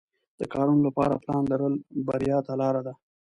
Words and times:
د 0.39 0.41
کارونو 0.53 0.81
لپاره 0.87 1.21
پلان 1.23 1.43
لرل 1.51 1.73
بریا 2.07 2.37
ته 2.47 2.53
لار 2.61 2.75
ده. 2.85 2.93